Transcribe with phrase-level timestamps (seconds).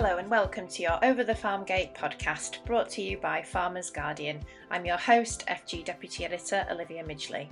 [0.00, 3.90] Hello and welcome to your Over the Farm Gate podcast brought to you by Farmers
[3.90, 4.40] Guardian.
[4.70, 7.48] I'm your host, FG Deputy Editor Olivia Midgley.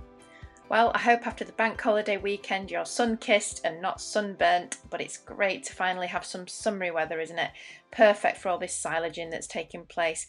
[0.68, 5.00] Well, I hope after the bank holiday weekend you're sun kissed and not sunburnt, but
[5.00, 7.50] it's great to finally have some summery weather, isn't it?
[7.90, 10.28] Perfect for all this silaging that's taking place.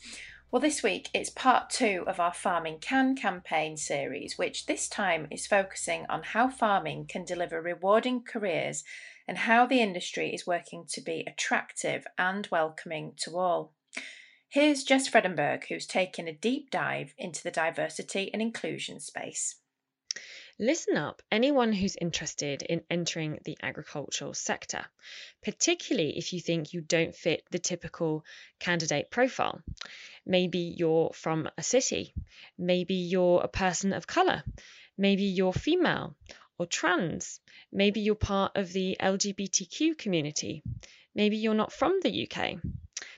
[0.49, 5.27] Well, this week it's part two of our Farming Can campaign series, which this time
[5.29, 8.83] is focusing on how farming can deliver rewarding careers
[9.27, 13.73] and how the industry is working to be attractive and welcoming to all.
[14.49, 19.55] Here's Jez Fredenburgh, who's taken a deep dive into the diversity and inclusion space.
[20.59, 24.83] Listen up, anyone who's interested in entering the agricultural sector,
[25.43, 28.25] particularly if you think you don't fit the typical
[28.59, 29.61] candidate profile.
[30.25, 32.15] Maybe you're from a city,
[32.57, 34.43] maybe you're a person of colour,
[34.97, 36.15] maybe you're female
[36.57, 37.39] or trans,
[37.71, 40.63] maybe you're part of the LGBTQ community,
[41.15, 42.57] maybe you're not from the UK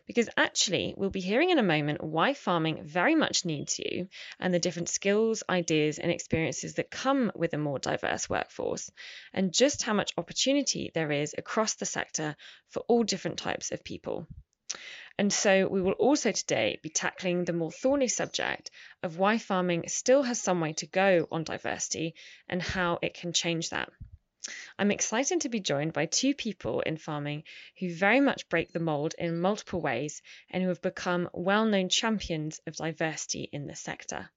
[0.10, 4.08] because actually we'll be hearing in a moment why farming very much needs you
[4.40, 8.90] and the different skills, ideas, and experiences that come with a more diverse workforce,
[9.36, 12.36] and just how much opportunity there is across the sector
[12.72, 14.26] for all different types of people.
[15.20, 18.72] And so we will also today be tackling the more thorny subject
[19.04, 22.16] of why farming still has some way to go on diversity
[22.48, 23.90] and how it can change that.
[24.78, 27.44] I'm excited to be joined by two people in farming
[27.82, 31.90] who very much break the mould in multiple ways and who have become well known
[31.90, 34.30] champions of diversity in the sector.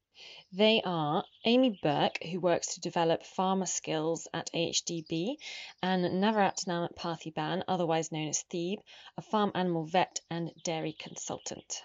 [0.53, 5.37] They are Amy Burke, who works to develop farmer skills at AHDB,
[5.83, 8.81] and Navaratnam Partheeban, otherwise known as Thebe,
[9.17, 11.83] a farm animal vet and dairy consultant.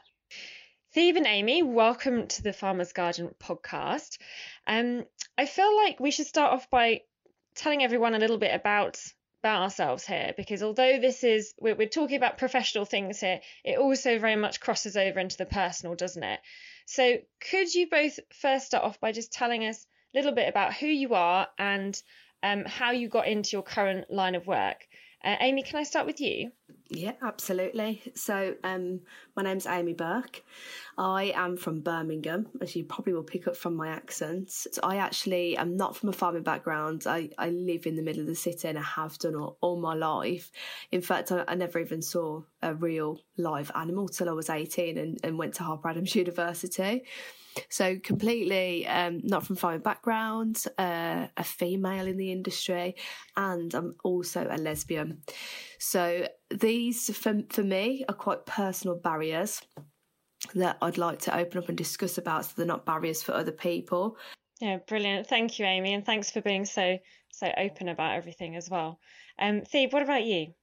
[0.93, 4.17] Thebe and Amy, welcome to the Farmers Guardian podcast.
[4.65, 5.05] Um,
[5.37, 7.01] I feel like we should start off by
[7.55, 8.99] telling everyone a little bit about
[9.43, 13.77] about ourselves here because although this is we're, we're talking about professional things here it
[13.77, 16.39] also very much crosses over into the personal doesn't it?
[16.85, 17.17] So
[17.49, 20.87] could you both first start off by just telling us a little bit about who
[20.87, 22.01] you are and
[22.43, 24.87] um, how you got into your current line of work?
[25.23, 26.51] Uh, amy can i start with you
[26.89, 28.01] yeah, absolutely.
[28.15, 29.01] So, um,
[29.35, 30.43] my name's Amy Burke.
[30.97, 34.49] I am from Birmingham, as you probably will pick up from my accent.
[34.49, 37.03] So I actually am not from a farming background.
[37.05, 39.79] I, I live in the middle of the city and I have done all, all
[39.79, 40.49] my life.
[40.91, 44.97] In fact, I, I, never even saw a real live animal till I was 18
[44.97, 47.03] and, and went to Harper Adams University.
[47.69, 52.95] So completely um, not from farming background, uh, a female in the industry,
[53.35, 55.23] and I'm also a lesbian.
[55.79, 59.61] So these, for, for me, are quite personal barriers
[60.55, 63.51] that I'd like to open up and discuss about so they're not barriers for other
[63.51, 64.17] people.
[64.61, 65.27] Yeah, brilliant.
[65.27, 66.97] Thank you, Amy, and thanks for being so
[67.31, 68.99] so open about everything as well.
[69.37, 70.53] Um, Thebe, what about you?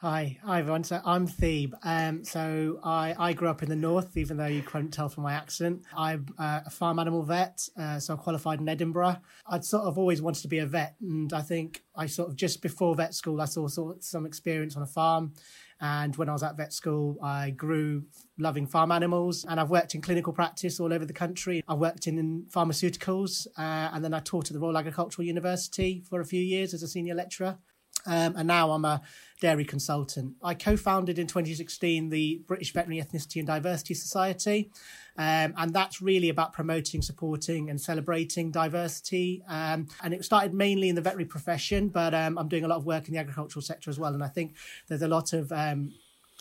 [0.00, 0.84] Hi, hi everyone.
[0.84, 1.74] So I'm Thebe.
[1.82, 5.24] Um, so I, I grew up in the north, even though you couldn't tell from
[5.24, 5.82] my accent.
[5.92, 9.16] I'm uh, a farm animal vet, uh, so I qualified in Edinburgh.
[9.48, 12.36] I'd sort of always wanted to be a vet, and I think I sort of
[12.36, 15.32] just before vet school, I saw sort of some experience on a farm.
[15.80, 18.04] And when I was at vet school, I grew
[18.38, 21.64] loving farm animals, and I've worked in clinical practice all over the country.
[21.66, 26.04] I worked in, in pharmaceuticals, uh, and then I taught at the Royal Agricultural University
[26.08, 27.58] for a few years as a senior lecturer.
[28.06, 29.02] Um, and now I'm a
[29.40, 30.34] dairy consultant.
[30.42, 34.70] I co founded in 2016 the British Veterinary Ethnicity and Diversity Society.
[35.16, 39.42] Um, and that's really about promoting, supporting, and celebrating diversity.
[39.48, 42.76] Um, and it started mainly in the veterinary profession, but um, I'm doing a lot
[42.76, 44.14] of work in the agricultural sector as well.
[44.14, 44.54] And I think
[44.86, 45.92] there's a lot of um,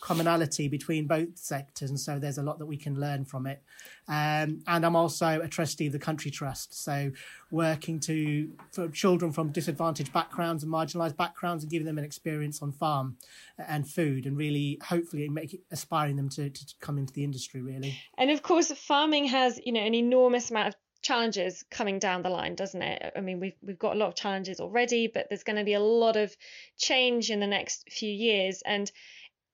[0.01, 3.61] commonality between both sectors, and so there's a lot that we can learn from it.
[4.07, 7.11] Um, and I'm also a trustee of the Country Trust, so
[7.51, 12.61] working to for children from disadvantaged backgrounds and marginalised backgrounds, and giving them an experience
[12.61, 13.17] on farm
[13.57, 17.97] and food, and really hopefully make aspiring them to, to come into the industry really.
[18.17, 22.29] And of course, farming has you know an enormous amount of challenges coming down the
[22.29, 23.13] line, doesn't it?
[23.15, 25.73] I mean, we've we've got a lot of challenges already, but there's going to be
[25.73, 26.35] a lot of
[26.77, 28.91] change in the next few years, and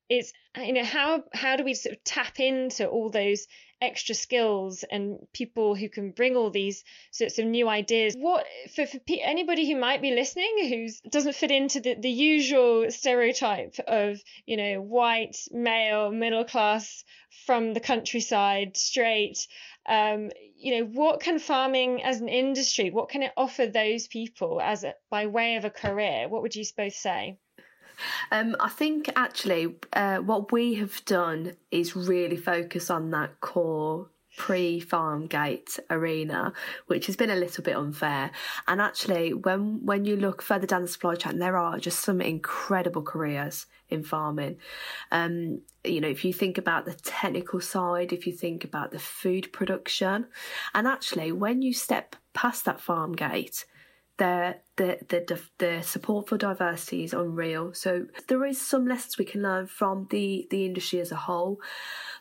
[0.10, 3.48] it's you know how how do we sort of tap into all those
[3.82, 8.16] extra skills and people who can bring all these sorts of new ideas?
[8.18, 12.90] What for, for anybody who might be listening who doesn't fit into the, the usual
[12.92, 17.04] stereotype of you know white male middle class
[17.46, 19.48] from the countryside straight
[19.88, 24.62] um, you know what can farming as an industry what can it offer those people
[24.62, 26.28] as a, by way of a career?
[26.30, 27.38] What would you both say
[28.32, 34.10] um, I think actually uh, what we have done is really focus on that core
[34.36, 36.54] pre farm gate arena,
[36.88, 38.32] which has been a little bit unfair.
[38.68, 42.22] And actually, when when you look further down the supply chain, there are just some
[42.22, 44.58] incredible careers in farming.
[45.12, 49.00] Um, you know, if you think about the technical side, if you think about the
[49.00, 50.28] food production,
[50.74, 53.66] and actually, when you step past that farm gate,
[54.18, 57.74] the, the the the support for diversity is unreal.
[57.74, 61.60] So there is some lessons we can learn from the the industry as a whole.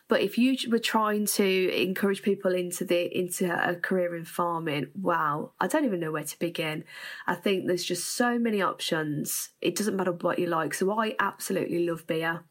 [0.07, 4.87] But if you were trying to encourage people into the into a career in farming,
[4.95, 6.83] wow, I don't even know where to begin.
[7.27, 9.49] I think there's just so many options.
[9.61, 10.73] It doesn't matter what you like.
[10.73, 12.43] So I absolutely love beer.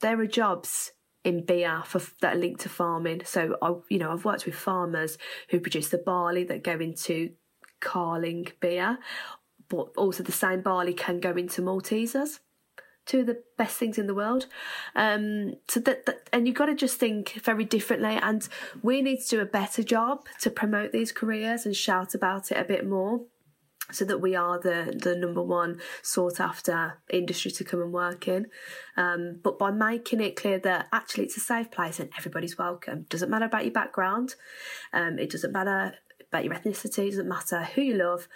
[0.00, 0.92] There are jobs
[1.24, 3.22] in beer for that are linked to farming.
[3.24, 5.16] So I, you know, I've worked with farmers
[5.48, 7.30] who produce the barley that go into
[7.84, 8.98] Carling beer,
[9.68, 12.40] but also the same barley can go into Maltesers.
[13.06, 14.46] Two of the best things in the world.
[14.96, 18.18] Um, so that, that and you've got to just think very differently.
[18.20, 18.48] And
[18.82, 22.56] we need to do a better job to promote these careers and shout about it
[22.56, 23.20] a bit more
[23.92, 28.26] so that we are the the number one sought after industry to come and work
[28.26, 28.46] in.
[28.96, 33.06] Um, but by making it clear that actually it's a safe place and everybody's welcome.
[33.08, 34.34] Doesn't matter about your background.
[34.92, 35.96] Um, it doesn't matter
[36.34, 38.28] about your ethnicity, doesn't matter who you love.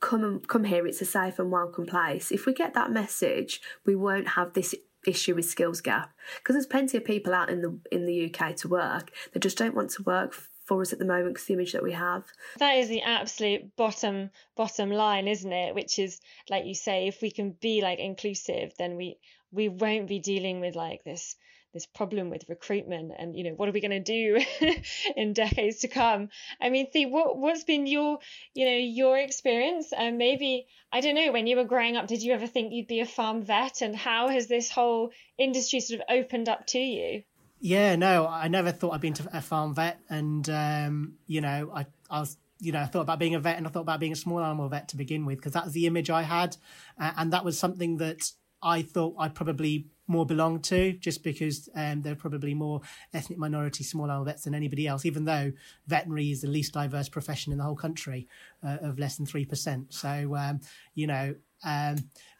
[0.00, 0.86] Come and come here.
[0.86, 2.32] It's a safe and welcome place.
[2.32, 4.74] If we get that message, we won't have this
[5.06, 8.56] issue with skills gap because there's plenty of people out in the in the UK
[8.56, 10.34] to work that just don't want to work
[10.64, 12.24] for us at the moment because the image that we have.
[12.58, 15.74] That is the absolute bottom bottom line, isn't it?
[15.74, 19.18] Which is like you say, if we can be like inclusive, then we
[19.52, 21.36] we won't be dealing with like this
[21.74, 24.40] this problem with recruitment and you know what are we going to do
[25.16, 26.30] in decades to come?
[26.60, 28.18] I mean see what what's been your
[28.54, 29.92] you know your experience?
[29.92, 32.86] And maybe i don't know when you were growing up did you ever think you'd
[32.86, 33.82] be a farm vet?
[33.82, 37.24] And how has this whole industry sort of opened up to you?
[37.60, 39.98] Yeah no i never thought i'd been a farm vet.
[40.08, 43.58] And um, you know i i was you know, I thought about being a vet
[43.58, 45.74] and I thought about being a small animal vet to begin with because that was
[45.74, 46.56] the image I had,
[46.98, 48.30] uh, and that was something that
[48.64, 52.80] I thought I probably more belong to, just because um, they're probably more
[53.12, 55.52] ethnic minority small animal vets than anybody else, even though
[55.86, 58.26] veterinary is the least diverse profession in the whole country
[58.62, 59.86] uh, of less than 3%.
[59.90, 60.60] So, um,
[60.94, 61.34] you know,
[61.64, 61.96] um,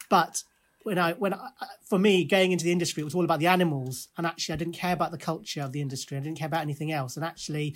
[0.09, 0.43] but
[0.83, 1.49] when I, when I,
[1.83, 4.09] for me, going into the industry, it was all about the animals.
[4.17, 6.17] And actually, I didn't care about the culture of the industry.
[6.17, 7.15] I didn't care about anything else.
[7.15, 7.75] And actually,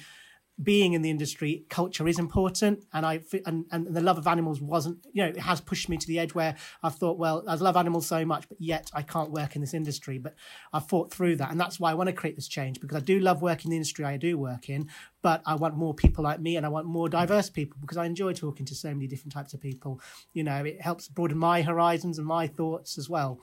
[0.61, 4.61] being in the industry, culture is important, and I and, and the love of animals
[4.61, 5.05] wasn't.
[5.13, 7.77] You know, it has pushed me to the edge where I've thought, well, I love
[7.77, 10.17] animals so much, but yet I can't work in this industry.
[10.17, 10.35] But
[10.73, 13.01] I've fought through that, and that's why I want to create this change because I
[13.01, 14.89] do love working in the industry I do work in,
[15.21, 18.05] but I want more people like me, and I want more diverse people because I
[18.05, 20.01] enjoy talking to so many different types of people.
[20.33, 23.39] You know, it helps broaden my horizons and my thoughts as well.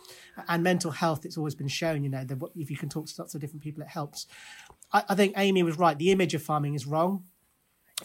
[0.49, 2.03] And mental health, it's always been shown.
[2.03, 4.27] You know, that if you can talk to lots of different people, it helps.
[4.93, 5.99] I, I think Amy was right.
[5.99, 7.25] The image of farming is wrong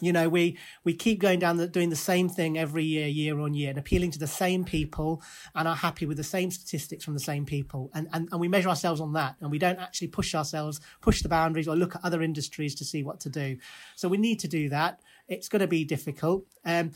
[0.01, 3.39] you know we we keep going down the, doing the same thing every year year
[3.39, 5.21] on year and appealing to the same people
[5.55, 8.47] and are happy with the same statistics from the same people and, and and we
[8.47, 11.95] measure ourselves on that and we don't actually push ourselves push the boundaries or look
[11.95, 13.57] at other industries to see what to do
[13.95, 16.91] so we need to do that it's going to be difficult um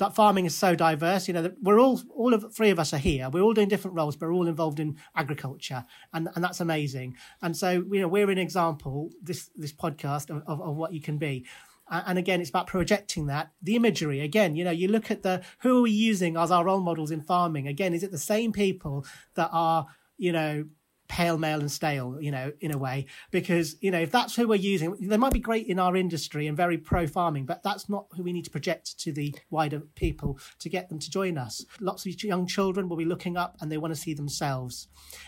[0.00, 1.28] that farming is so diverse.
[1.28, 3.28] You know, we're all all of three of us are here.
[3.30, 7.16] We're all doing different roles, but we're all involved in agriculture, and and that's amazing.
[7.42, 11.00] And so, you know, we're an example this this podcast of, of, of what you
[11.00, 11.46] can be.
[11.90, 14.20] And again, it's about projecting that the imagery.
[14.20, 17.10] Again, you know, you look at the who are we using as our role models
[17.10, 17.66] in farming?
[17.66, 19.04] Again, is it the same people
[19.34, 19.86] that are
[20.16, 20.66] you know
[21.10, 24.46] pale, male, and stale, you know, in a way, because, you know, if that's who
[24.46, 27.88] we're using, they might be great in our industry and very pro farming, but that's
[27.88, 31.36] not who we need to project to the wider people to get them to join
[31.36, 31.66] us.
[31.80, 34.86] Lots of young children will be looking up and they want to see themselves.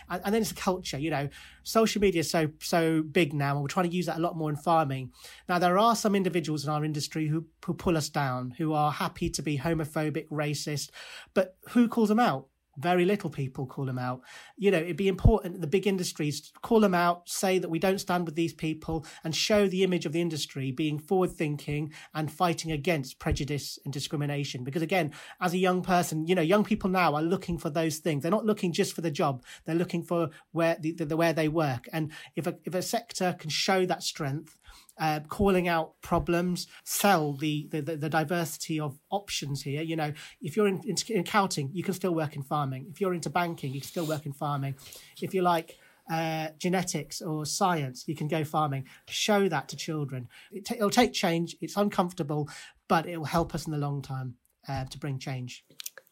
[0.09, 1.27] And, and then it's a culture, you know,
[1.63, 4.37] social media is so, so big now, and we're trying to use that a lot
[4.37, 5.11] more in farming.
[5.49, 8.91] Now, there are some individuals in our industry who, who pull us down, who are
[8.91, 10.91] happy to be homophobic, racist,
[11.33, 12.47] but who calls them out?
[12.77, 14.21] Very little people call them out.
[14.57, 17.99] You know, it'd be important the big industries call them out, say that we don't
[17.99, 22.31] stand with these people, and show the image of the industry being forward thinking and
[22.31, 24.63] fighting against prejudice and discrimination.
[24.63, 25.11] Because again,
[25.41, 28.23] as a young person, you know, young people now are looking for those things.
[28.23, 31.33] They're not looking just for the job; they're looking for where the, the, the where
[31.33, 31.87] they work.
[31.93, 34.57] And if a if a sector can show that strength
[34.99, 39.81] uh, calling out problems, sell the, the, the diversity of options here.
[39.81, 42.87] You know, if you're in, in, in, accounting, you can still work in farming.
[42.89, 44.75] If you're into banking, you can still work in farming.
[45.21, 45.77] If you like
[46.11, 48.85] uh, genetics or science, you can go farming.
[49.07, 50.27] Show that to children.
[50.51, 51.55] It it'll take change.
[51.61, 52.49] It's uncomfortable,
[52.87, 54.35] but it will help us in the long term
[54.67, 55.65] uh, to bring change.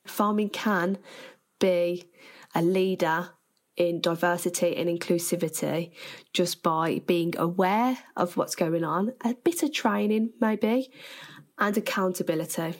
[0.08, 0.98] Farming can
[1.60, 2.06] be
[2.56, 3.30] a leader
[3.78, 5.92] in diversity and inclusivity
[6.34, 10.92] just by being aware of what's going on, a bit of training maybe,
[11.58, 12.76] and accountability.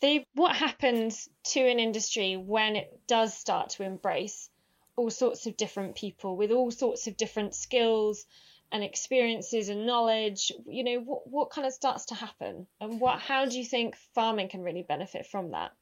[0.00, 4.48] They, what happens to an industry when it does start to embrace
[4.96, 8.24] all sorts of different people with all sorts of different skills
[8.72, 10.52] and experiences and knowledge?
[10.66, 12.66] You know what what kind of starts to happen?
[12.80, 15.72] And what how do you think farming can really benefit from that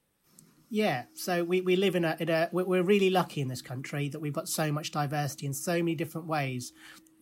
[0.71, 4.09] yeah, so we, we live in a, in a we're really lucky in this country
[4.11, 6.73] that we've got so much diversity in so many different ways.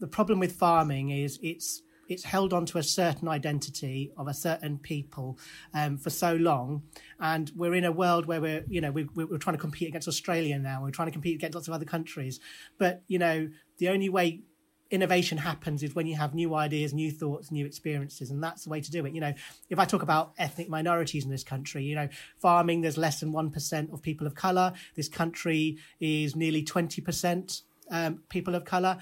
[0.00, 4.34] The problem with farming is it's it's held on to a certain identity of a
[4.34, 5.38] certain people
[5.74, 6.82] um, for so long,
[7.20, 10.08] and we're in a world where we're you know we, we're trying to compete against
[10.08, 10.82] Australia now.
[10.82, 12.40] We're trying to compete against lots of other countries,
[12.78, 13.48] but you know
[13.78, 14.42] the only way
[14.90, 18.70] innovation happens is when you have new ideas, new thoughts, new experiences, and that's the
[18.70, 19.12] way to do it.
[19.14, 19.34] You know,
[19.68, 23.32] if I talk about ethnic minorities in this country, you know, farming, there's less than
[23.32, 24.72] 1% of people of color.
[24.94, 28.98] This country is nearly 20% um, people of color.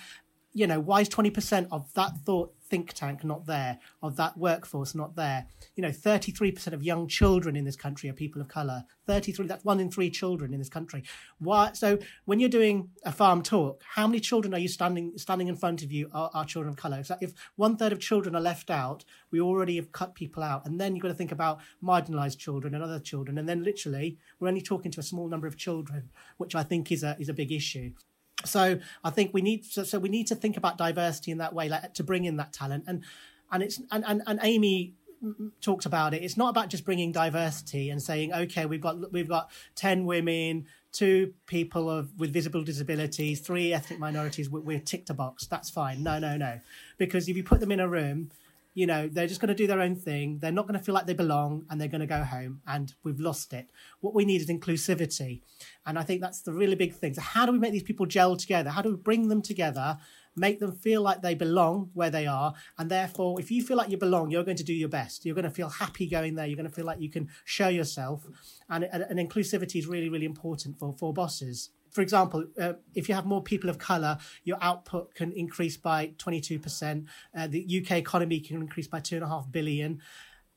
[0.55, 4.95] You know, why is 20% of that thought think tank not there, of that workforce
[4.95, 5.47] not there.
[5.77, 8.85] You know, 33% of young children in this country are people of colour.
[9.07, 11.05] 33, that's one in three children in this country.
[11.39, 11.73] Why?
[11.73, 15.57] So when you're doing a farm talk, how many children are you standing standing in
[15.57, 17.05] front of you are, are children of colour?
[17.05, 20.67] So if one third of children are left out, we already have cut people out.
[20.67, 23.39] And then you've got to think about marginalised children and other children.
[23.39, 26.91] And then literally, we're only talking to a small number of children, which I think
[26.91, 27.93] is a, is a big issue
[28.45, 31.55] so I think we need so, so we need to think about diversity in that
[31.55, 33.05] way, like to bring in that talent and
[33.51, 34.95] and it's and and, and Amy
[35.61, 36.23] talked about it.
[36.23, 40.67] It's not about just bringing diversity and saying, okay, we've got we've got ten women,
[40.93, 44.51] two people of with visible disabilities, three ethnic minorities.
[44.51, 45.47] We're, we're ticked a box.
[45.47, 46.03] That's fine.
[46.03, 46.61] No, no, no.
[46.99, 48.31] Because if you put them in a room
[48.75, 50.39] you know they're just going to do their own thing.
[50.41, 52.93] They're not going to feel like they belong and they're going to go home and
[53.05, 53.71] we've lost it.
[54.01, 55.43] What we need is inclusivity.
[55.87, 57.15] And i think that's the really big thing.
[57.15, 58.71] So how do we make these people gel together?
[58.71, 59.99] How do we bring them together
[60.37, 62.55] make them feel like they belong where they are?
[62.77, 65.25] And therefore if you feel like you belong you're going to do your best.
[65.25, 66.47] You're going to feel happy going there.
[66.47, 68.27] You're going to feel like you can show yourself.
[68.69, 73.09] And, and, and inclusivity is really really important for for bosses for example, uh, if
[73.09, 77.07] you have more people of colour, your output can increase by 22%.
[77.37, 80.03] Uh, the UK economy can increase by two and a half billion.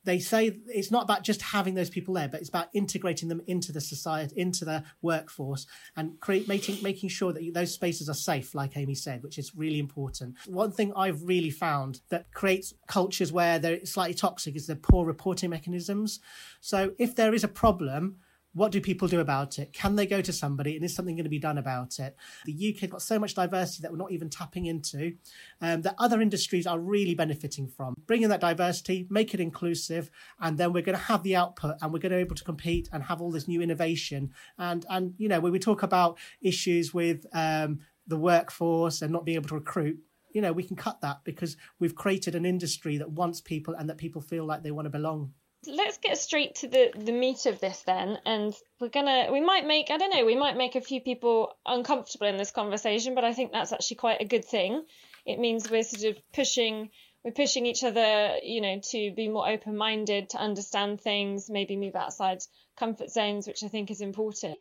[0.03, 3.41] They say it's not about just having those people there, but it's about integrating them
[3.45, 8.15] into the society, into the workforce, and create, making making sure that those spaces are
[8.15, 10.37] safe, like Amy said, which is really important.
[10.47, 15.05] One thing I've really found that creates cultures where they're slightly toxic is the poor
[15.05, 16.19] reporting mechanisms.
[16.61, 18.15] So if there is a problem,
[18.57, 19.71] what do people do about it?
[19.71, 22.15] Can they go to somebody and is something going to be done about it?
[22.45, 25.13] The UK got so much diversity that we're not even tapping into,
[25.61, 27.93] um, that other industries are really benefiting from.
[28.07, 30.09] Bringing that diversity, make it inclusive,
[30.39, 32.43] and then we're going to have the output and we're going to be able to
[32.43, 34.31] compete and have all this new innovation.
[34.57, 39.23] And, and you know, when we talk about issues with um, the workforce and not
[39.23, 39.99] being able to recruit,
[40.31, 43.87] you know, we can cut that because we've created an industry that wants people and
[43.87, 45.33] that people feel like they want to belong
[45.67, 49.65] let's get straight to the the meat of this then and we're gonna we might
[49.65, 53.23] make i don't know we might make a few people uncomfortable in this conversation but
[53.23, 54.83] i think that's actually quite a good thing.
[55.25, 56.89] It means we're sort of pushing
[57.23, 61.75] we're pushing each other you know to be more open minded to understand things maybe
[61.75, 62.39] move outside
[62.77, 64.57] comfort zones which i think is important.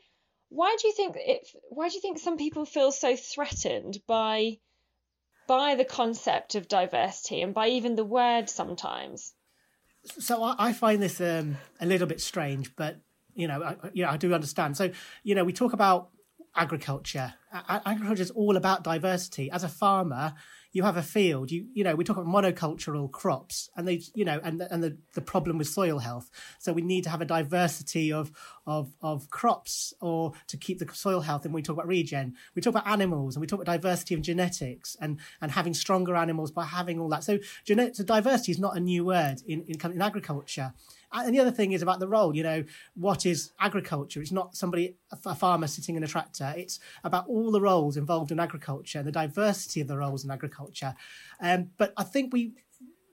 [0.48, 4.58] Why do you think it why do you think some people feel so threatened by
[5.46, 9.32] by the concept of diversity and by even the word sometimes
[10.18, 13.00] so I, I find this um, a little bit strange, but
[13.34, 14.76] you know, I, you know, I do understand.
[14.76, 14.90] So
[15.22, 16.10] you know, we talk about
[16.56, 17.34] agriculture.
[17.52, 19.50] A- agriculture is all about diversity.
[19.50, 20.34] As a farmer,
[20.72, 21.50] you have a field.
[21.50, 24.98] You you know, we talk about monocultural crops, and they you know, and and the,
[25.14, 26.30] the problem with soil health.
[26.58, 28.30] So we need to have a diversity of
[28.66, 31.44] of of crops, or to keep the soil health.
[31.44, 32.34] And we talk about regen.
[32.54, 36.14] We talk about animals, and we talk about diversity of genetics, and and having stronger
[36.14, 37.24] animals by having all that.
[37.24, 40.74] So, genet- so diversity is not a new word in in, in agriculture.
[41.24, 42.34] And the other thing is about the role.
[42.34, 44.20] You know, what is agriculture?
[44.20, 46.52] It's not somebody, a farmer sitting in a tractor.
[46.56, 50.30] It's about all the roles involved in agriculture and the diversity of the roles in
[50.30, 50.94] agriculture.
[51.40, 52.52] Um, but I think we,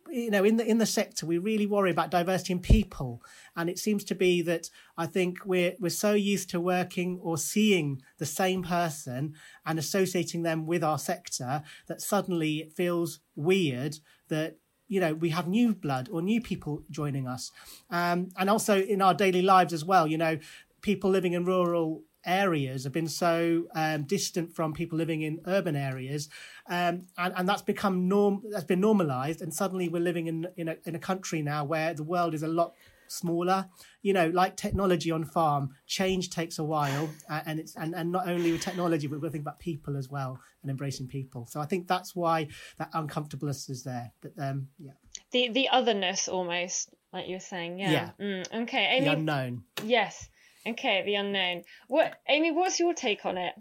[0.09, 3.23] you know, in the in the sector, we really worry about diversity in people,
[3.55, 7.37] and it seems to be that I think we're we're so used to working or
[7.37, 9.33] seeing the same person
[9.65, 14.57] and associating them with our sector that suddenly it feels weird that
[14.87, 17.51] you know we have new blood or new people joining us.
[17.89, 20.37] Um, and also in our daily lives as well you know
[20.81, 25.75] people living in rural areas have been so um, distant from people living in urban
[25.75, 26.29] areas
[26.69, 30.69] um, and, and that's become norm that's been normalized and suddenly we're living in in
[30.69, 32.73] a, in a country now where the world is a lot
[33.07, 33.67] smaller.
[34.01, 38.11] You know, like technology on farm, change takes a while, uh, and it's and, and
[38.11, 41.45] not only with technology, but we're thinking about people as well and embracing people.
[41.45, 44.11] So I think that's why that uncomfortableness is there.
[44.21, 44.91] But um, yeah,
[45.31, 47.91] the the otherness almost, like you were saying, yeah.
[47.91, 48.09] Yeah.
[48.19, 49.05] Mm, okay, Amy.
[49.05, 49.63] the unknown.
[49.83, 50.29] Yes.
[50.65, 51.63] Okay, the unknown.
[51.89, 52.51] What, Amy?
[52.51, 53.53] What's your take on it?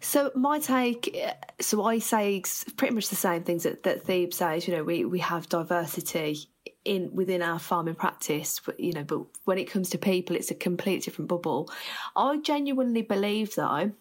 [0.00, 2.42] So my take, uh, so I say
[2.76, 4.66] pretty much the same things that, that Thebe says.
[4.66, 6.48] You know, we, we have diversity
[6.84, 10.50] in within our farming practice, but, you know, but when it comes to people, it's
[10.50, 11.70] a complete different bubble.
[12.16, 13.92] I genuinely believe though,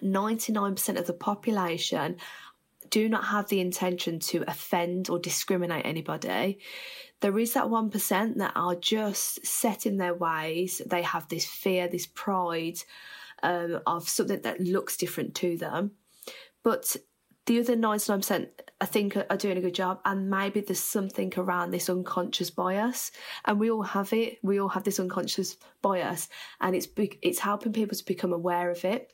[0.00, 2.16] ninety nine percent of the population
[2.92, 6.58] do not have the intention to offend or discriminate anybody.
[7.20, 10.82] There is that 1% that are just set in their ways.
[10.84, 12.78] They have this fear, this pride
[13.42, 15.92] um, of something that looks different to them.
[16.62, 16.96] But
[17.46, 18.48] the other 99%
[18.80, 23.12] I think are doing a good job and maybe there's something around this unconscious bias
[23.44, 26.28] and we all have it we all have this unconscious bias
[26.60, 26.88] and it's
[27.22, 29.12] it's helping people to become aware of it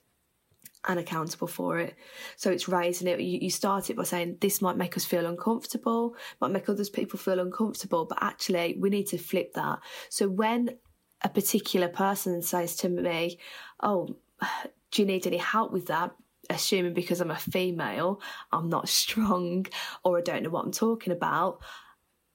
[0.86, 1.96] and accountable for it.
[2.36, 3.20] So it's raising it.
[3.20, 6.88] You, you, start it by saying this might make us feel uncomfortable, might make others
[6.88, 9.80] people feel uncomfortable, but actually we need to flip that.
[10.08, 10.78] So when
[11.22, 13.38] a particular person says to me,
[13.80, 14.16] "Oh,
[14.90, 16.12] do you need any help with that?"
[16.50, 18.20] Assuming because I'm a female,
[18.52, 19.66] I'm not strong,
[20.04, 21.60] or I don't know what I'm talking about.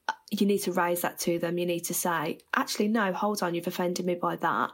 [0.07, 1.57] Uh, you need to raise that to them.
[1.57, 4.71] You need to say, actually, no, hold on, you've offended me by that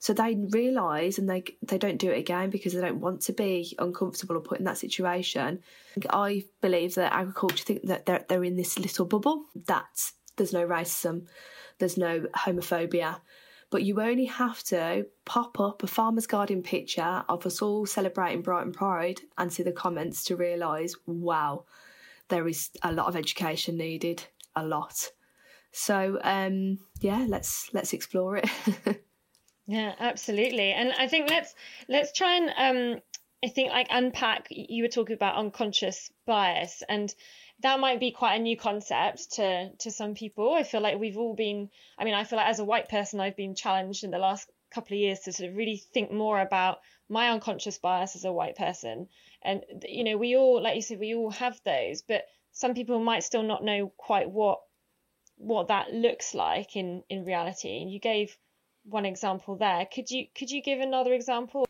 [0.00, 3.34] so they realise and they they don't do it again because they don't want to
[3.34, 5.62] be uncomfortable or put in that situation.
[6.08, 10.66] I believe that agriculture think that they're they're in this little bubble that there's no
[10.66, 11.26] racism,
[11.78, 13.20] there's no homophobia.
[13.70, 18.42] But you only have to pop up a Farmer's Guardian picture of us all celebrating
[18.42, 21.64] Brighton Pride and see the comments to realise, wow,
[22.28, 24.24] there is a lot of education needed,
[24.56, 25.12] a lot.
[25.72, 28.50] So um, yeah, let's let's explore it.
[29.70, 30.72] Yeah, absolutely.
[30.72, 31.54] And I think let's
[31.88, 33.00] let's try and um
[33.44, 37.14] I think like unpack you were talking about unconscious bias and
[37.62, 40.54] that might be quite a new concept to to some people.
[40.54, 43.20] I feel like we've all been I mean, I feel like as a white person
[43.20, 46.40] I've been challenged in the last couple of years to sort of really think more
[46.40, 49.08] about my unconscious bias as a white person.
[49.42, 53.00] And you know, we all like you said we all have those, but some people
[53.00, 54.60] might still not know quite what
[55.36, 57.80] what that looks like in in reality.
[57.80, 58.36] And you gave
[58.84, 59.86] one example there.
[59.92, 61.66] Could you could you give another example?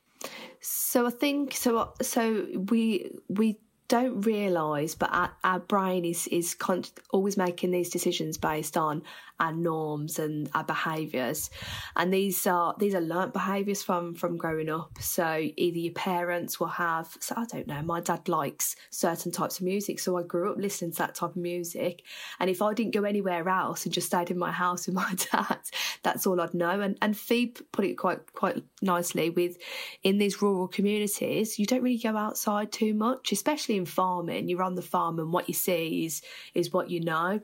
[0.61, 1.95] So I think so.
[2.03, 3.59] So we we
[3.91, 9.03] don't realise, but our, our, brain is is con- always making these decisions based on
[9.41, 11.51] our norms and our behaviours,
[11.97, 14.97] and these are these are learnt behaviours from from growing up.
[15.01, 17.17] So either your parents will have.
[17.19, 17.83] So I don't know.
[17.83, 21.31] My dad likes certain types of music, so I grew up listening to that type
[21.31, 22.03] of music.
[22.39, 25.15] And if I didn't go anywhere else and just stayed in my house with my
[25.33, 25.59] dad,
[26.05, 26.81] that's all I'd know.
[26.81, 29.59] And and Thebe put it quite quite nicely with
[30.05, 34.49] in these rural communities, you don't really go outside too much, especially in farming.
[34.49, 36.23] You're on the farm, and what you see is
[36.55, 37.41] is what you know,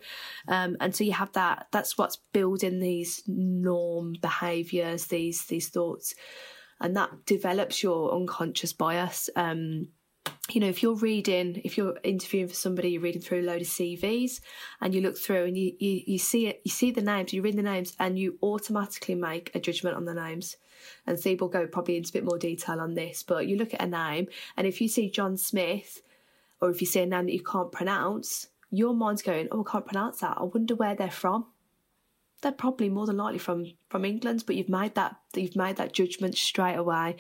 [0.49, 1.66] um, and so you have that.
[1.72, 6.14] That's what's building these norm behaviours, these these thoughts,
[6.81, 9.29] and that develops your unconscious bias.
[9.35, 9.88] Um,
[10.51, 13.62] you know, if you're reading, if you're interviewing for somebody, you're reading through a load
[13.62, 14.40] of CVs
[14.81, 17.42] and you look through and you, you, you see it, you see the names, you
[17.42, 20.57] read the names and you automatically make a judgment on the names.
[21.07, 23.75] And Steve will go probably into a bit more detail on this, but you look
[23.75, 26.01] at a name and if you see John Smith,
[26.61, 29.71] or if you see a name that you can't pronounce, your mind's going, "Oh, I
[29.71, 30.37] can't pronounce that.
[30.38, 31.47] I wonder where they're from."
[32.42, 35.92] They're probably more than likely from from England, but you've made that you've made that
[35.92, 37.16] judgment straight away,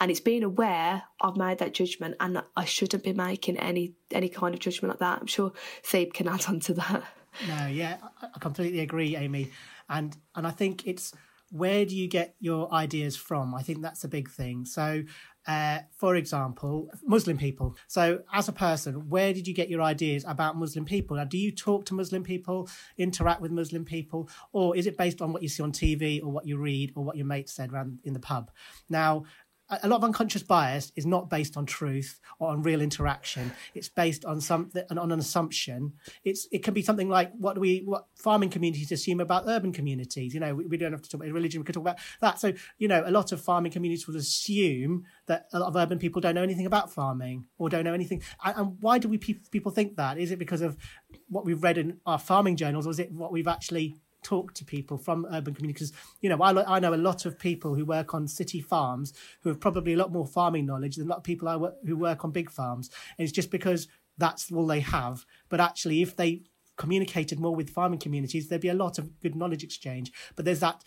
[0.00, 4.28] and it's being aware I've made that judgment, and I shouldn't be making any any
[4.28, 5.20] kind of judgment like that.
[5.20, 5.52] I'm sure
[5.84, 7.04] Thebe can add on to that.
[7.46, 9.52] No, yeah, I completely agree, Amy,
[9.88, 11.12] and and I think it's
[11.50, 13.54] where do you get your ideas from?
[13.54, 14.64] I think that's a big thing.
[14.64, 15.04] So
[15.46, 17.76] uh, for example, Muslim people.
[17.86, 21.16] So, as a person, where did you get your ideas about Muslim people?
[21.16, 25.22] Now, do you talk to Muslim people, interact with Muslim people, or is it based
[25.22, 27.72] on what you see on TV or what you read or what your mate said
[27.72, 28.50] around in the pub?
[28.88, 29.24] Now,
[29.68, 33.52] a lot of unconscious bias is not based on truth or on real interaction.
[33.74, 35.94] It's based on something on an assumption.
[36.24, 40.34] It's it can be something like what we what farming communities assume about urban communities.
[40.34, 41.60] You know, we, we don't have to talk about religion.
[41.60, 42.38] We could talk about that.
[42.38, 45.98] So you know, a lot of farming communities will assume that a lot of urban
[45.98, 48.22] people don't know anything about farming or don't know anything.
[48.44, 50.18] And, and why do we pe- people think that?
[50.18, 50.76] Is it because of
[51.28, 54.64] what we've read in our farming journals, or is it what we've actually talk to
[54.64, 55.92] people from urban communities.
[56.20, 59.12] You know, I, I know a lot of people who work on city farms
[59.42, 62.24] who have probably a lot more farming knowledge than a lot of people who work
[62.24, 62.90] on big farms.
[63.16, 63.86] And it's just because
[64.18, 65.24] that's all they have.
[65.48, 66.42] But actually, if they
[66.76, 70.12] communicated more with farming communities, there'd be a lot of good knowledge exchange.
[70.34, 70.82] But there's that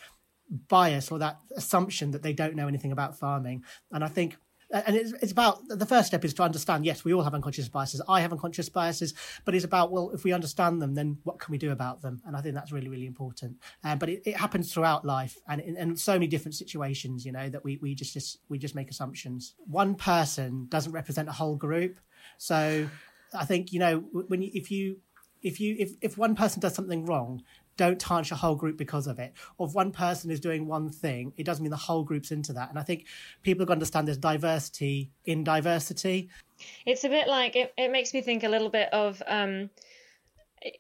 [0.67, 3.63] bias or that assumption that they don't know anything about farming.
[3.91, 4.38] And I think
[4.72, 7.68] and it's, it's about the first step is to understand yes we all have unconscious
[7.68, 8.02] biases.
[8.08, 9.14] I have unconscious biases
[9.46, 12.22] but it's about well if we understand them then what can we do about them?
[12.26, 13.58] And i think that's really really important.
[13.84, 17.32] Um, but it, it, happens throughout life and in, in, so many different situations you
[17.32, 19.56] know that we, we just, just we just make assumptions.
[19.66, 22.00] One person doesn't represent a whole group.
[22.38, 22.88] So
[23.34, 24.98] i think you know when you, if you
[25.42, 27.42] if you if, if one person does something wrong
[27.80, 29.32] don't tarnish a whole group because of it.
[29.58, 32.52] Or if one person is doing one thing, it doesn't mean the whole group's into
[32.54, 32.70] that.
[32.70, 33.06] And I think
[33.42, 36.30] people have got to understand there's diversity in diversity.
[36.86, 39.70] It's a bit like it, it makes me think a little bit of, um,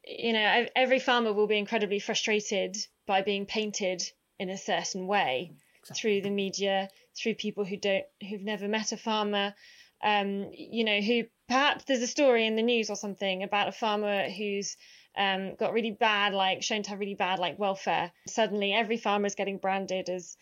[0.05, 2.75] you know, every farmer will be incredibly frustrated
[3.07, 4.03] by being painted
[4.37, 6.01] in a certain way exactly.
[6.01, 9.55] through the media, through people who don't, who've never met a farmer.
[10.03, 13.73] Um, you know, who perhaps there's a story in the news or something about a
[13.73, 14.75] farmer who's
[15.17, 18.11] um, got really bad, like shown to have really bad, like welfare.
[18.27, 20.37] Suddenly, every farmer is getting branded as,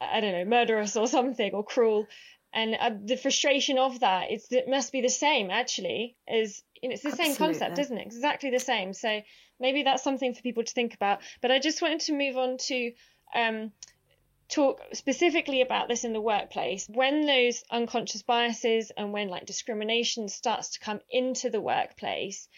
[0.00, 2.06] I don't know, murderous or something or cruel.
[2.54, 7.02] And uh, the frustration of that—it must be the same actually as, you know, it's
[7.02, 7.34] the Absolutely.
[7.34, 8.06] same concept, isn't it?
[8.06, 8.92] Exactly the same.
[8.92, 9.22] So
[9.58, 11.20] maybe that's something for people to think about.
[11.40, 12.92] But I just wanted to move on to,
[13.34, 13.72] um,
[14.48, 20.28] talk specifically about this in the workplace when those unconscious biases and when like discrimination
[20.28, 22.48] starts to come into the workplace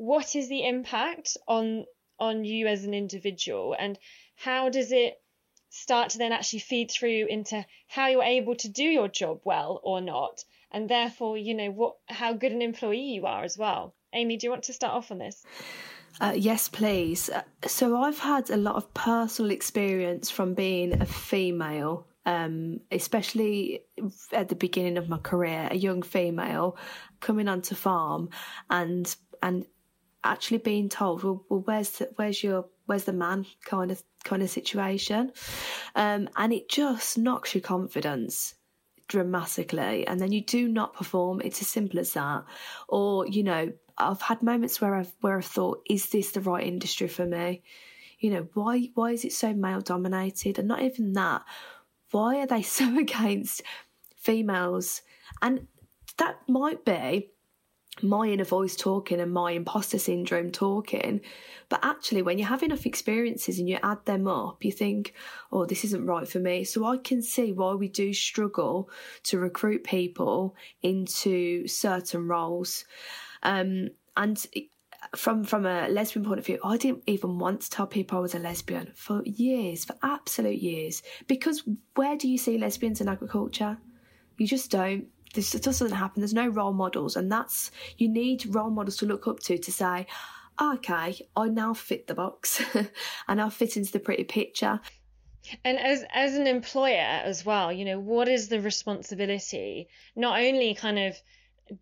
[0.00, 1.84] what is the impact on
[2.18, 3.76] on you as an individual?
[3.78, 3.98] And
[4.34, 5.20] how does it
[5.68, 9.78] start to then actually feed through into how you're able to do your job well
[9.84, 10.42] or not?
[10.72, 13.94] And therefore you know what how good an employee you are as well.
[14.14, 15.44] Amy do you want to start off on this?
[16.18, 17.28] Uh, yes, please.
[17.28, 23.82] Uh, so I've had a lot of personal experience from being a female, um, especially
[24.32, 26.78] at the beginning of my career, a young female
[27.20, 28.30] coming onto farm
[28.70, 29.66] and and
[30.24, 34.42] actually being told, well, well where's the, where's your where's the man kind of kind
[34.42, 35.32] of situation,
[35.94, 38.54] um, and it just knocks your confidence
[39.08, 41.40] dramatically, and then you do not perform.
[41.44, 42.44] It's as simple as that.
[42.88, 46.66] Or you know, I've had moments where I've where I've thought, is this the right
[46.66, 47.62] industry for me?
[48.18, 50.58] You know, why why is it so male dominated?
[50.58, 51.42] And not even that.
[52.10, 53.62] Why are they so against
[54.16, 55.02] females?
[55.42, 55.66] And
[56.18, 57.30] that might be
[58.02, 61.20] my inner voice talking and my imposter syndrome talking.
[61.68, 65.14] But actually, when you have enough experiences and you add them up, you think,
[65.52, 66.64] oh, this isn't right for me.
[66.64, 68.90] So I can see why we do struggle
[69.24, 72.84] to recruit people into certain roles.
[73.42, 74.44] Um, and
[75.16, 78.20] from from a lesbian point of view, I didn't even want to tell people I
[78.20, 81.02] was a lesbian for years, for absolute years.
[81.26, 81.62] Because
[81.94, 83.78] where do you see lesbians in agriculture?
[84.38, 86.20] You just don't this just doesn't happen.
[86.20, 89.72] There's no role models, and that's you need role models to look up to to
[89.72, 90.06] say,
[90.60, 92.62] okay, I now fit the box,
[93.28, 94.80] and I fit into the pretty picture.
[95.64, 99.88] And as as an employer as well, you know, what is the responsibility?
[100.14, 101.16] Not only kind of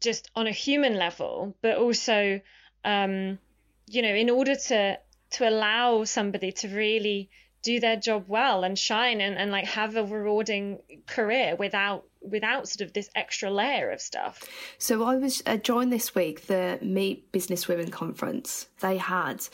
[0.01, 2.41] just on a human level, but also,
[2.85, 3.39] um,
[3.87, 4.99] you know, in order to
[5.31, 7.31] to allow somebody to really
[7.63, 12.69] do their job well and shine and, and like have a rewarding career without without
[12.69, 14.45] sort of this extra layer of stuff.
[14.79, 18.69] So I was uh, joined this week the Meat Business Women conference.
[18.81, 19.47] They had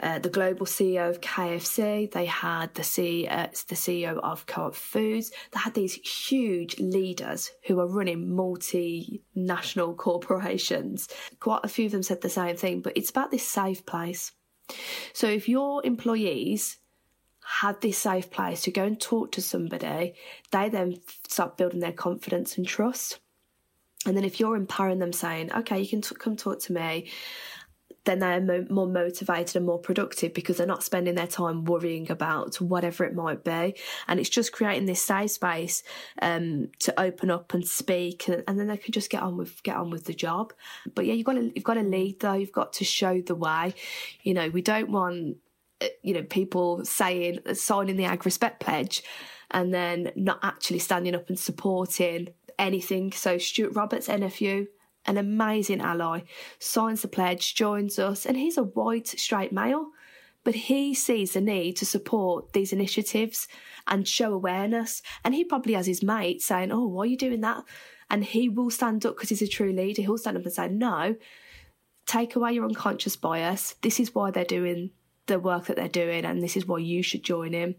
[0.00, 2.10] uh, the global CEO of KFC.
[2.10, 5.30] They had the uh, the CEO of Co-op Foods.
[5.52, 11.08] They had these huge leaders who are running multinational corporations.
[11.40, 14.32] Quite a few of them said the same thing, but it's about this safe place.
[15.12, 16.78] So if your employees
[17.48, 20.14] have this safe place to go and talk to somebody,
[20.50, 23.20] they then start building their confidence and trust.
[24.04, 27.10] And then if you're empowering them, saying, okay, you can t- come talk to me,
[28.04, 32.10] then they're mo- more motivated and more productive because they're not spending their time worrying
[32.10, 33.74] about whatever it might be.
[34.06, 35.82] And it's just creating this safe space
[36.20, 39.62] um, to open up and speak, and, and, then they can just get on with
[39.62, 40.52] get on with the job.
[40.94, 42.34] But yeah, you've got to you've got to lead though.
[42.34, 43.74] You've got to show the way.
[44.22, 45.38] You know, we don't want
[45.80, 49.02] Uh, you know, people saying, signing the Ag Respect Pledge
[49.50, 53.12] and then not actually standing up and supporting anything.
[53.12, 54.66] So Stuart Roberts, NFU,
[55.06, 56.22] an amazing ally,
[56.58, 59.90] signs the pledge, joins us, and he's a white, straight male.
[60.44, 63.48] But he sees the need to support these initiatives
[63.86, 65.02] and show awareness.
[65.24, 67.64] And he probably has his mate saying, Oh, why are you doing that?
[68.08, 70.02] And he will stand up because he's a true leader.
[70.02, 71.16] He'll stand up and say, No,
[72.06, 73.74] take away your unconscious bias.
[73.82, 74.90] This is why they're doing
[75.28, 77.76] the work that they're doing, and this is why you should join in.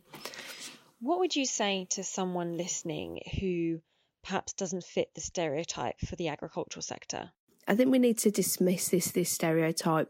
[1.02, 3.82] What would you say to someone listening who
[4.24, 7.32] perhaps doesn't fit the stereotype for the agricultural sector?
[7.68, 10.10] I think we need to dismiss this this stereotype.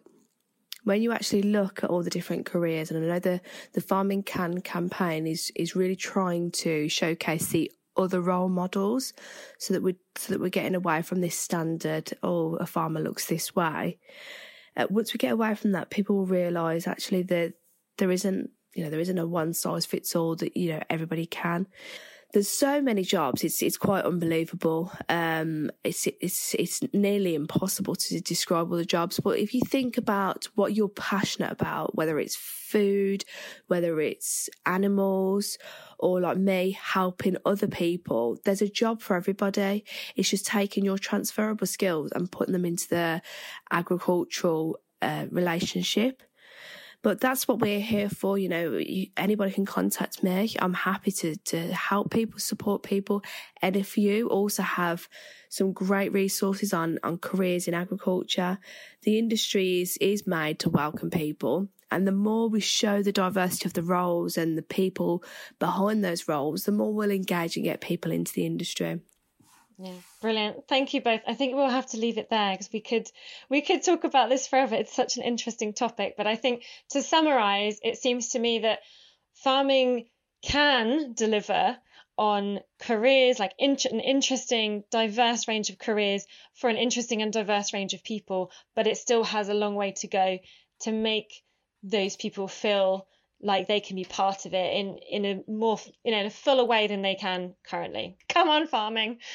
[0.85, 3.41] when you actually look at all the different careers, and I know the,
[3.73, 9.13] the Farming Can campaign is, is really trying to showcase the other role models
[9.57, 13.25] so that we so that we're getting away from this standard oh a farmer looks
[13.25, 13.97] this way
[14.77, 17.53] uh, once we get away from that people will realize actually that
[17.97, 21.25] there isn't you know there isn't a one size fits all that you know everybody
[21.25, 21.67] can
[22.31, 23.43] there's so many jobs.
[23.43, 24.91] It's it's quite unbelievable.
[25.09, 29.19] Um, it's it's it's nearly impossible to describe all the jobs.
[29.19, 33.25] But if you think about what you're passionate about, whether it's food,
[33.67, 35.57] whether it's animals,
[35.97, 39.83] or like me helping other people, there's a job for everybody.
[40.15, 43.23] It's just taking your transferable skills and putting them into the
[43.71, 46.21] agricultural uh, relationship.
[47.01, 48.37] But that's what we're here for.
[48.37, 48.79] You know,
[49.15, 50.53] anybody can contact me.
[50.59, 53.23] I'm happy to, to help people, support people.
[53.61, 55.07] And if you also have
[55.47, 58.59] some great resources on, on careers in agriculture,
[59.03, 61.69] the industry is, is made to welcome people.
[61.91, 65.23] And the more we show the diversity of the roles and the people
[65.57, 68.99] behind those roles, the more we'll engage and get people into the industry.
[69.81, 70.67] Yeah, brilliant.
[70.67, 71.21] Thank you both.
[71.25, 73.09] I think we'll have to leave it there because we could
[73.49, 74.75] we could talk about this forever.
[74.75, 78.81] It's such an interesting topic, but I think to summarize, it seems to me that
[79.35, 80.09] farming
[80.41, 81.77] can deliver
[82.17, 87.71] on careers like in- an interesting diverse range of careers for an interesting and diverse
[87.71, 90.39] range of people, but it still has a long way to go
[90.81, 91.41] to make
[91.83, 93.07] those people feel
[93.41, 96.31] like they can be part of it in in a more you know in a
[96.31, 98.17] fuller way than they can currently.
[98.27, 99.19] Come on, farming.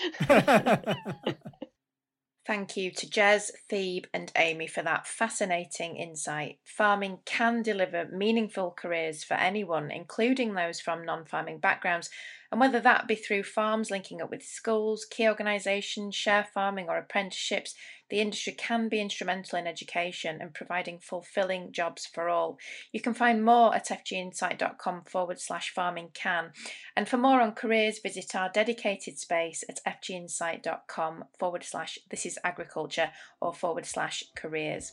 [2.46, 6.58] Thank you to Jez, Thebe, and Amy for that fascinating insight.
[6.62, 12.10] Farming can deliver meaningful careers for anyone, including those from non farming backgrounds,
[12.54, 16.96] and whether that be through farms linking up with schools, key organisations, share farming, or
[16.96, 17.74] apprenticeships,
[18.10, 22.56] the industry can be instrumental in education and providing fulfilling jobs for all.
[22.92, 26.52] You can find more at fginsight.com forward slash farming can.
[26.94, 32.38] And for more on careers, visit our dedicated space at fginsight.com forward slash this is
[32.44, 34.92] agriculture or forward slash careers.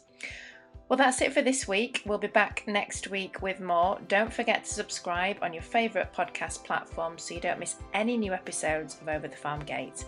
[0.92, 2.02] Well, that's it for this week.
[2.06, 3.98] We'll be back next week with more.
[4.10, 8.34] Don't forget to subscribe on your favourite podcast platform so you don't miss any new
[8.34, 10.04] episodes of Over the Farm Gate.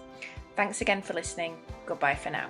[0.58, 1.56] Thanks again for listening.
[1.86, 2.50] Goodbye for now.